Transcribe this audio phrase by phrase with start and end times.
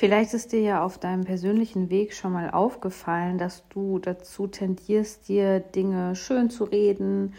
[0.00, 5.28] Vielleicht ist dir ja auf deinem persönlichen Weg schon mal aufgefallen, dass du dazu tendierst,
[5.28, 7.34] dir Dinge schön zu reden,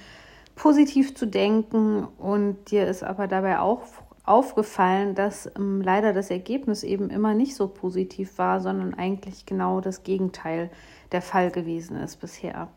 [0.53, 3.81] positiv zu denken und dir ist aber dabei auch
[4.25, 9.81] aufgefallen, dass ähm, leider das Ergebnis eben immer nicht so positiv war, sondern eigentlich genau
[9.81, 10.69] das Gegenteil
[11.11, 12.67] der Fall gewesen ist bisher.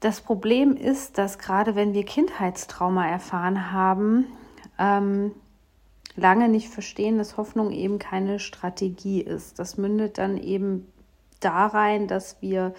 [0.00, 4.26] Das Problem ist, dass gerade wenn wir Kindheitstrauma erfahren haben,
[4.76, 5.30] ähm,
[6.16, 9.58] lange nicht verstehen, dass Hoffnung eben keine Strategie ist.
[9.58, 10.86] Das mündet dann eben
[11.40, 12.74] darein, dass wir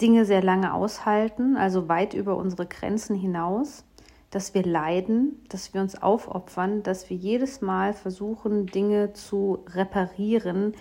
[0.00, 3.84] Dinge sehr lange aushalten, also weit über unsere Grenzen hinaus,
[4.30, 10.74] dass wir leiden, dass wir uns aufopfern, dass wir jedes Mal versuchen, Dinge zu reparieren,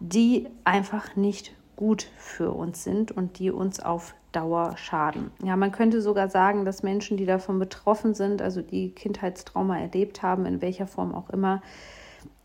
[0.00, 5.30] die einfach nicht gut für uns sind und die uns auf Dauer schaden.
[5.44, 10.22] Ja, man könnte sogar sagen, dass Menschen, die davon betroffen sind, also die Kindheitstrauma erlebt
[10.22, 11.62] haben, in welcher Form auch immer,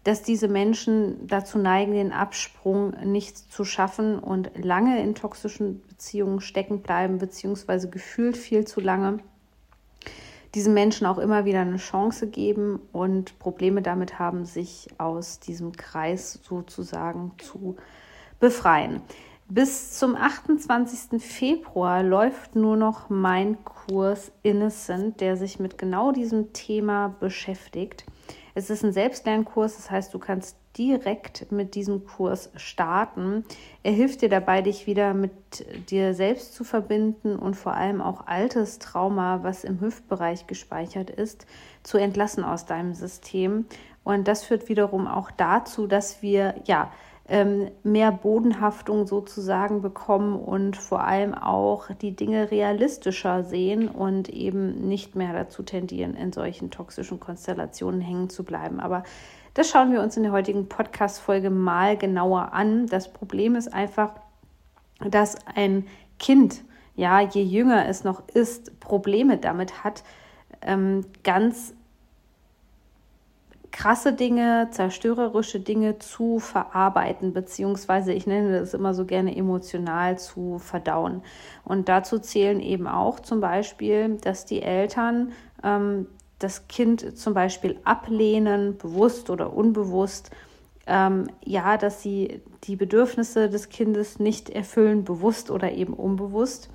[0.04, 6.42] dass diese Menschen dazu neigen, den Absprung nicht zu schaffen und lange in toxischen Beziehungen
[6.42, 9.20] stecken bleiben, beziehungsweise gefühlt viel zu lange
[10.56, 15.74] diesen Menschen auch immer wieder eine Chance geben und Probleme damit haben, sich aus diesem
[15.74, 17.76] Kreis sozusagen zu
[18.40, 19.02] befreien.
[19.52, 21.20] Bis zum 28.
[21.20, 28.06] Februar läuft nur noch mein Kurs Innocent, der sich mit genau diesem Thema beschäftigt.
[28.54, 33.44] Es ist ein Selbstlernkurs, das heißt, du kannst direkt mit diesem Kurs starten.
[33.84, 35.32] Er hilft dir dabei, dich wieder mit
[35.90, 41.48] dir selbst zu verbinden und vor allem auch altes Trauma, was im Hüftbereich gespeichert ist,
[41.84, 43.66] zu entlassen aus deinem System.
[44.04, 46.92] Und das führt wiederum auch dazu, dass wir ja
[47.84, 55.16] mehr Bodenhaftung sozusagen bekommen und vor allem auch die Dinge realistischer sehen und eben nicht
[55.16, 58.80] mehr dazu tendieren, in solchen toxischen Konstellationen hängen zu bleiben.
[58.80, 59.04] Aber
[59.54, 62.88] das schauen wir uns in der heutigen Podcast-Folge mal genauer an.
[62.88, 64.12] Das Problem ist einfach,
[65.00, 65.86] dass ein
[66.18, 66.64] Kind,
[66.96, 70.04] ja, je jünger es noch ist, Probleme damit hat,
[70.62, 71.76] ähm, ganz
[73.72, 80.60] krasse Dinge, zerstörerische Dinge zu verarbeiten, beziehungsweise ich nenne das immer so gerne emotional zu
[80.60, 81.22] verdauen.
[81.64, 85.32] Und dazu zählen eben auch zum Beispiel, dass die Eltern
[85.64, 86.08] ähm,
[86.40, 90.32] das Kind zum Beispiel ablehnen, bewusst oder unbewusst,
[90.88, 96.70] ähm, ja, dass sie die Bedürfnisse des Kindes nicht erfüllen, bewusst oder eben unbewusst.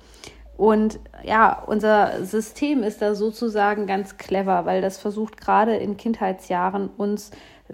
[0.57, 6.89] Und ja, unser System ist da sozusagen ganz clever, weil das versucht gerade in Kindheitsjahren
[6.89, 7.31] uns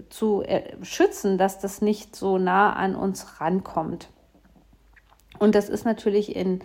[0.08, 4.08] zu äh, schützen, dass das nicht so nah an uns rankommt.
[5.38, 6.60] Und das ist natürlich in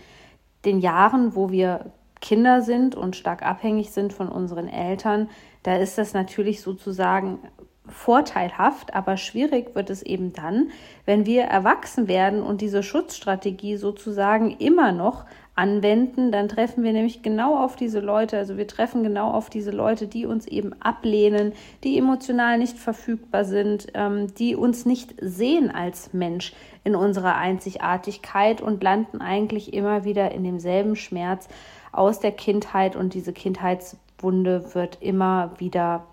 [0.65, 5.29] den Jahren, wo wir Kinder sind und stark abhängig sind von unseren Eltern,
[5.63, 7.39] da ist das natürlich sozusagen
[7.89, 10.69] vorteilhaft, aber schwierig wird es eben dann,
[11.05, 15.25] wenn wir erwachsen werden und diese Schutzstrategie sozusagen immer noch
[15.57, 19.71] anwenden, dann treffen wir nämlich genau auf diese Leute, also wir treffen genau auf diese
[19.71, 21.53] Leute, die uns eben ablehnen,
[21.83, 26.53] die emotional nicht verfügbar sind, ähm, die uns nicht sehen als Mensch
[26.83, 31.47] in unserer Einzigartigkeit und landen eigentlich immer wieder in demselben Schmerz
[31.91, 32.95] aus der Kindheit.
[32.95, 36.05] Und diese Kindheitswunde wird immer wieder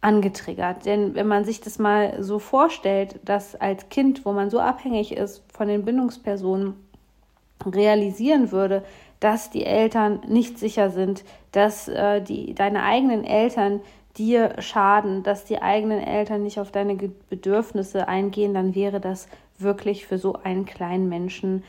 [0.00, 0.84] angetriggert.
[0.84, 5.12] Denn wenn man sich das mal so vorstellt, dass als Kind, wo man so abhängig
[5.12, 6.74] ist von den Bindungspersonen,
[7.66, 8.84] realisieren würde,
[9.20, 13.80] dass die Eltern nicht sicher sind, dass äh, die, deine eigenen Eltern
[14.16, 19.28] dir schaden, dass die eigenen Eltern nicht auf deine Bedürfnisse eingehen, dann wäre das
[19.58, 21.64] wirklich für so einen kleinen Menschen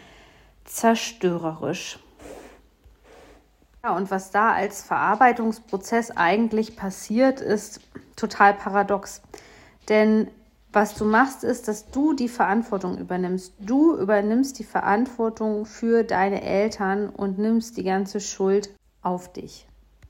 [0.65, 2.00] zerstörerisch.
[3.83, 7.79] Ja, und was da als Verarbeitungsprozess eigentlich passiert, ist
[8.15, 9.21] total paradox.
[9.87, 10.29] Denn
[10.71, 13.53] was du machst, ist, dass du die Verantwortung übernimmst.
[13.59, 18.69] Du übernimmst die Verantwortung für deine Eltern und nimmst die ganze Schuld
[19.01, 19.69] auf dich.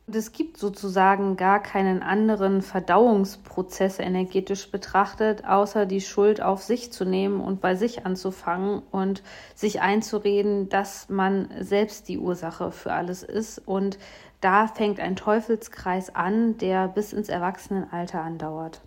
[0.09, 6.91] Und es gibt sozusagen gar keinen anderen Verdauungsprozess energetisch betrachtet, außer die Schuld auf sich
[6.91, 9.21] zu nehmen und bei sich anzufangen und
[9.53, 13.61] sich einzureden, dass man selbst die Ursache für alles ist.
[13.67, 13.99] Und
[14.41, 18.81] da fängt ein Teufelskreis an, der bis ins Erwachsenenalter andauert.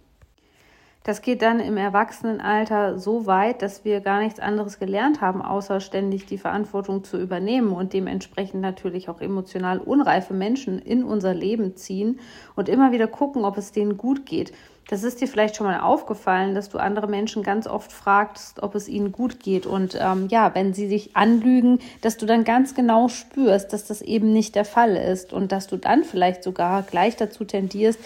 [1.04, 5.80] Das geht dann im Erwachsenenalter so weit, dass wir gar nichts anderes gelernt haben, außer
[5.80, 11.74] ständig die Verantwortung zu übernehmen und dementsprechend natürlich auch emotional unreife Menschen in unser Leben
[11.74, 12.20] ziehen
[12.54, 14.52] und immer wieder gucken, ob es denen gut geht.
[14.88, 18.74] Das ist dir vielleicht schon mal aufgefallen, dass du andere Menschen ganz oft fragst, ob
[18.74, 19.64] es ihnen gut geht.
[19.64, 24.02] Und ähm, ja, wenn sie sich anlügen, dass du dann ganz genau spürst, dass das
[24.02, 28.00] eben nicht der Fall ist und dass du dann vielleicht sogar gleich dazu tendierst,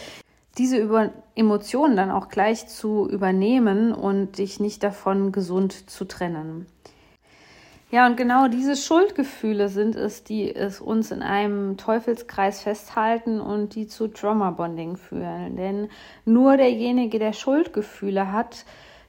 [0.59, 6.67] diese über Emotionen dann auch gleich zu übernehmen und dich nicht davon gesund zu trennen.
[7.91, 13.77] Ja, und genau diese Schuldgefühle sind es, die es uns in einem Teufelskreis festhalten und
[13.77, 15.57] die zu Trauma-Bonding führen.
[15.57, 15.89] Denn
[16.25, 18.65] nur derjenige, der Schuldgefühle hat,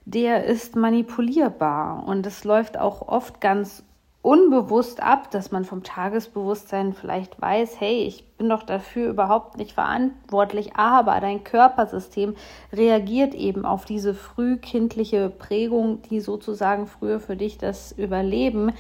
[0.05, 2.07] der ist manipulierbar.
[2.07, 3.83] Und es läuft auch oft ganz
[4.27, 9.71] unbewusst ab, dass man vom Tagesbewusstsein vielleicht weiß, hey, ich bin doch dafür überhaupt nicht
[9.71, 12.35] verantwortlich, aber dein Körpersystem
[12.74, 18.74] reagiert eben auf diese frühkindliche Prägung, die sozusagen früher für dich das Überleben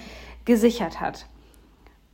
[0.43, 1.27] gesichert hat.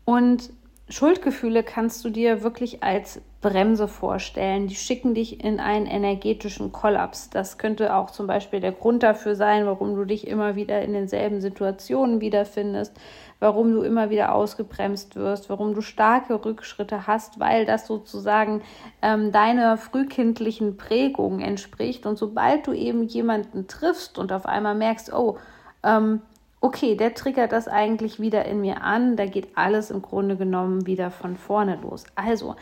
[0.06, 0.52] Und
[0.88, 4.68] Schuldgefühle kannst du dir wirklich als Bremse vorstellen.
[4.68, 7.30] Die schicken dich in einen energetischen Kollaps.
[7.30, 10.94] Das könnte auch zum Beispiel der Grund dafür sein, warum du dich immer wieder in
[10.94, 12.96] denselben Situationen wiederfindest,
[13.40, 18.62] warum du immer wieder ausgebremst wirst, warum du starke Rückschritte hast, weil das sozusagen
[19.02, 22.06] ähm, deiner frühkindlichen Prägung entspricht.
[22.06, 25.38] Und sobald du eben jemanden triffst und auf einmal merkst, oh,
[25.84, 26.22] ähm,
[26.62, 30.88] okay, der triggert das eigentlich wieder in mir an, da geht alles im Grunde genommen
[30.88, 32.06] wieder von vorne los.
[32.16, 32.56] Also,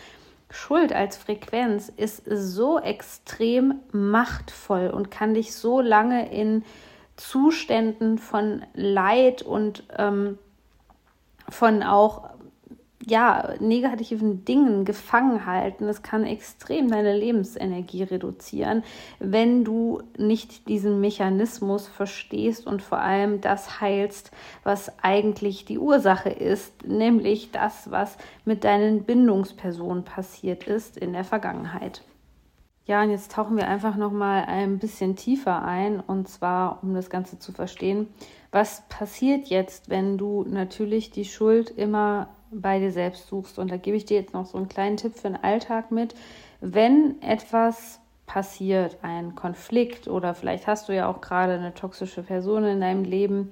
[0.52, 6.64] Schuld als Frequenz ist so extrem machtvoll und kann dich so lange in
[7.16, 10.38] Zuständen von Leid und ähm,
[11.50, 12.31] von auch
[13.06, 15.88] ja, negativen Dingen gefangen halten.
[15.88, 18.84] Das kann extrem deine Lebensenergie reduzieren,
[19.20, 24.32] wenn du nicht diesen Mechanismus verstehst und vor allem das heilst,
[24.64, 31.24] was eigentlich die Ursache ist, nämlich das, was mit deinen Bindungspersonen passiert ist in der
[31.24, 32.04] Vergangenheit.
[32.86, 36.94] Ja, und jetzt tauchen wir einfach noch mal ein bisschen tiefer ein und zwar um
[36.94, 38.08] das Ganze zu verstehen,
[38.52, 43.58] was passiert jetzt, wenn du natürlich die Schuld immer bei dir selbst suchst.
[43.58, 46.14] Und da gebe ich dir jetzt noch so einen kleinen Tipp für den Alltag mit.
[46.60, 52.64] Wenn etwas passiert, ein Konflikt oder vielleicht hast du ja auch gerade eine toxische Person
[52.64, 53.52] in deinem Leben,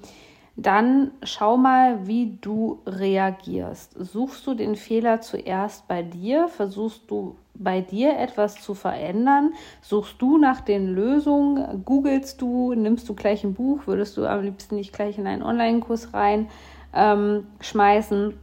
[0.55, 3.93] dann schau mal, wie du reagierst.
[3.97, 6.47] Suchst du den Fehler zuerst bei dir?
[6.49, 9.53] Versuchst du bei dir etwas zu verändern?
[9.81, 11.83] Suchst du nach den Lösungen?
[11.85, 12.73] Googlest du?
[12.73, 13.81] Nimmst du gleich ein Buch?
[13.85, 16.49] Würdest du am liebsten nicht gleich in einen Online-Kurs rein
[16.93, 18.33] ähm, schmeißen?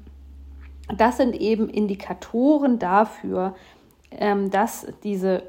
[0.95, 3.55] Das sind eben Indikatoren dafür,
[4.11, 5.43] ähm, dass diese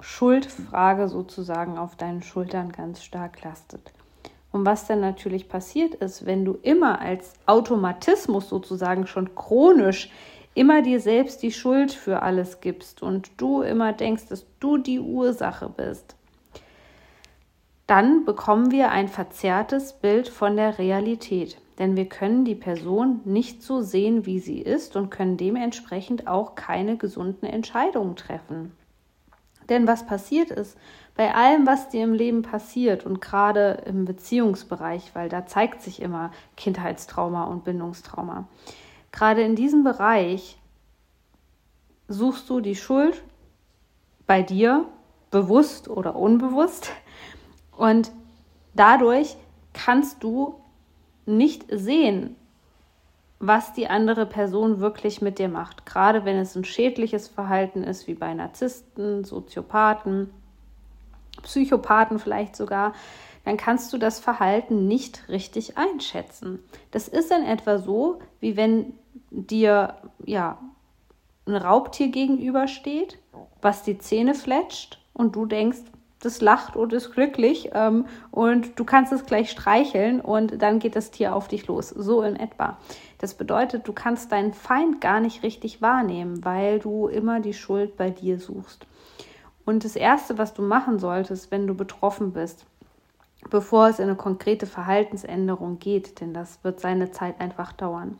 [0.00, 3.92] Schuldfrage sozusagen auf deinen Schultern ganz stark lastet.
[4.52, 10.10] Und was dann natürlich passiert ist, wenn du immer als Automatismus sozusagen schon chronisch
[10.54, 15.00] immer dir selbst die Schuld für alles gibst und du immer denkst, dass du die
[15.00, 16.16] Ursache bist,
[17.86, 23.62] dann bekommen wir ein verzerrtes Bild von der Realität denn wir können die Person nicht
[23.62, 28.72] so sehen, wie sie ist und können dementsprechend auch keine gesunden Entscheidungen treffen.
[29.68, 30.78] Denn was passiert ist,
[31.16, 36.00] bei allem, was dir im Leben passiert und gerade im Beziehungsbereich, weil da zeigt sich
[36.00, 38.46] immer Kindheitstrauma und Bindungstrauma,
[39.12, 40.58] gerade in diesem Bereich
[42.08, 43.22] suchst du die Schuld
[44.26, 44.86] bei dir,
[45.30, 46.90] bewusst oder unbewusst,
[47.76, 48.12] und
[48.74, 49.36] dadurch
[49.72, 50.60] kannst du
[51.26, 52.36] nicht sehen,
[53.38, 55.84] was die andere Person wirklich mit dir macht.
[55.84, 60.30] Gerade wenn es ein schädliches Verhalten ist, wie bei Narzissten, Soziopathen,
[61.42, 62.94] Psychopathen vielleicht sogar,
[63.44, 66.58] dann kannst du das Verhalten nicht richtig einschätzen.
[66.90, 68.94] Das ist in etwa so, wie wenn
[69.30, 70.58] dir ja
[71.46, 73.18] ein Raubtier gegenübersteht,
[73.62, 75.82] was die Zähne fletscht und du denkst,
[76.20, 80.96] das lacht und ist glücklich ähm, und du kannst es gleich streicheln und dann geht
[80.96, 81.90] das Tier auf dich los.
[81.90, 82.78] So in etwa.
[83.18, 87.96] Das bedeutet, du kannst deinen Feind gar nicht richtig wahrnehmen, weil du immer die Schuld
[87.96, 88.86] bei dir suchst.
[89.64, 92.64] Und das Erste, was du machen solltest, wenn du betroffen bist,
[93.50, 98.18] bevor es in eine konkrete Verhaltensänderung geht, denn das wird seine Zeit einfach dauern.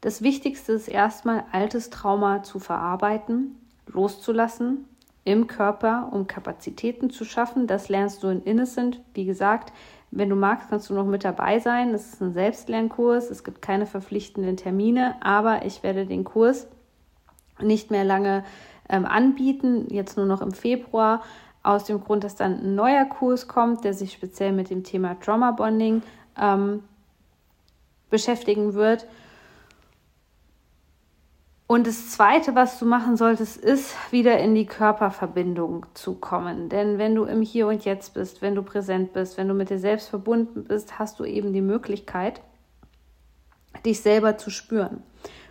[0.00, 4.86] Das Wichtigste ist erstmal, altes Trauma zu verarbeiten, loszulassen
[5.26, 7.66] im Körper, um Kapazitäten zu schaffen.
[7.66, 9.02] Das lernst du in Innocent.
[9.12, 9.72] Wie gesagt,
[10.12, 11.92] wenn du magst, kannst du noch mit dabei sein.
[11.92, 13.28] Es ist ein Selbstlernkurs.
[13.28, 16.68] Es gibt keine verpflichtenden Termine, aber ich werde den Kurs
[17.60, 18.44] nicht mehr lange
[18.88, 21.22] ähm, anbieten, jetzt nur noch im Februar.
[21.64, 25.18] aus dem Grund, dass dann ein neuer Kurs kommt, der sich speziell mit dem Thema
[25.18, 26.02] Trauma Bonding
[26.40, 26.84] ähm,
[28.10, 29.06] beschäftigen wird.
[31.68, 36.68] Und das Zweite, was du machen solltest, ist wieder in die Körperverbindung zu kommen.
[36.68, 39.70] Denn wenn du im Hier und Jetzt bist, wenn du präsent bist, wenn du mit
[39.70, 42.40] dir selbst verbunden bist, hast du eben die Möglichkeit,
[43.84, 45.02] dich selber zu spüren.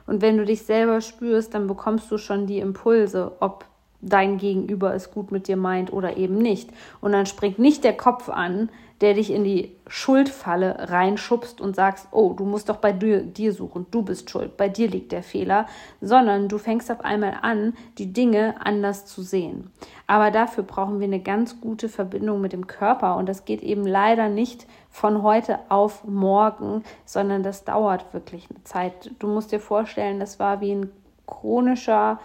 [0.08, 3.66] Und wenn du dich selber spürst, dann bekommst du schon die Impulse, ob
[4.02, 6.70] dein Gegenüber es gut mit dir meint oder eben nicht.
[7.02, 8.70] Und dann springt nicht der Kopf an,
[9.02, 13.52] der dich in die Schuldfalle reinschubst und sagst, oh, du musst doch bei dir, dir,
[13.52, 15.68] suchen, du bist schuld, bei dir liegt der Fehler,
[16.00, 19.72] sondern du fängst auf einmal an, die Dinge anders zu sehen.
[20.08, 23.86] Aber dafür brauchen wir eine ganz gute Verbindung mit dem Körper und das geht eben
[23.86, 29.12] leider nicht von heute auf morgen, sondern das dauert wirklich eine Zeit.
[29.20, 30.90] Du musst dir vorstellen, das war wie ein
[31.28, 32.20] chronischer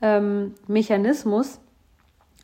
[0.00, 1.58] ähm, Mechanismus,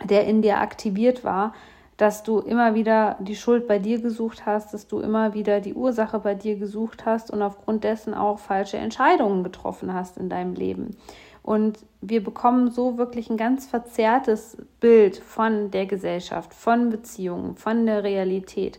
[0.04, 1.52] der in dir aktiviert war,
[1.98, 5.74] dass du immer wieder die Schuld bei dir gesucht hast, dass du immer wieder die
[5.74, 10.54] Ursache bei dir gesucht hast und aufgrund dessen auch falsche Entscheidungen getroffen hast in deinem
[10.54, 10.96] Leben.
[11.42, 17.84] Und wir bekommen so wirklich ein ganz verzerrtes Bild von der Gesellschaft, von Beziehungen, von
[17.84, 18.78] der Realität.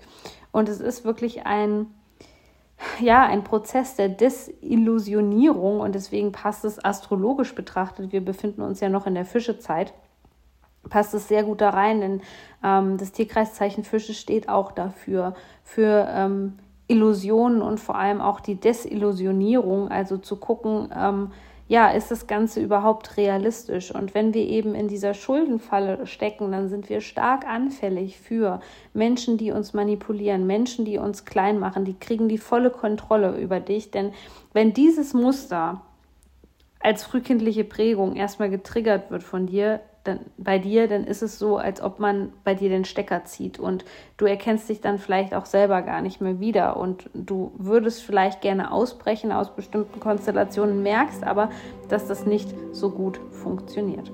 [0.53, 1.87] Und es ist wirklich ein,
[3.01, 8.13] ja, ein Prozess der Desillusionierung und deswegen passt es astrologisch betrachtet.
[8.13, 9.93] Wir befinden uns ja noch in der Fischezeit
[10.89, 12.21] passt es sehr gut da rein, denn
[12.63, 18.55] ähm, das Tierkreiszeichen Fische steht auch dafür, für ähm, Illusionen und vor allem auch die
[18.55, 21.31] Desillusionierung, also zu gucken, ähm,
[21.69, 23.93] ja, ist das Ganze überhaupt realistisch?
[23.93, 28.59] Und wenn wir eben in dieser Schuldenfalle stecken, dann sind wir stark anfällig für
[28.95, 33.59] Menschen, die uns manipulieren, Menschen, die uns klein machen, die kriegen die volle Kontrolle über
[33.59, 33.91] dich.
[33.91, 34.13] Denn
[34.51, 35.81] wenn dieses Muster
[36.79, 41.57] als frühkindliche Prägung erstmal getriggert wird von dir, dann bei dir, dann ist es so,
[41.57, 43.85] als ob man bei dir den Stecker zieht und
[44.17, 48.41] du erkennst dich dann vielleicht auch selber gar nicht mehr wieder und du würdest vielleicht
[48.41, 51.49] gerne ausbrechen aus bestimmten Konstellationen, merkst aber,
[51.89, 54.11] dass das nicht so gut funktioniert.